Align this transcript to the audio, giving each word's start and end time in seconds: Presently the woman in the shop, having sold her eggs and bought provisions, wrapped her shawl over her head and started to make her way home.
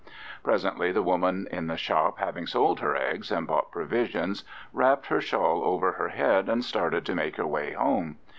Presently 0.43 0.91
the 0.91 1.03
woman 1.03 1.47
in 1.51 1.67
the 1.67 1.77
shop, 1.77 2.17
having 2.17 2.47
sold 2.47 2.79
her 2.79 2.95
eggs 2.95 3.31
and 3.31 3.45
bought 3.45 3.71
provisions, 3.71 4.43
wrapped 4.73 5.05
her 5.05 5.21
shawl 5.21 5.63
over 5.63 5.91
her 5.91 6.09
head 6.09 6.49
and 6.49 6.65
started 6.65 7.05
to 7.05 7.13
make 7.13 7.35
her 7.35 7.45
way 7.45 7.73
home. 7.73 8.17